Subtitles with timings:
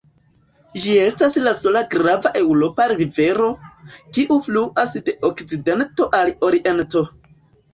[0.85, 3.51] Ĝi estas la sola grava eŭropa rivero,
[4.17, 7.07] kiu fluas de okcidento al oriento.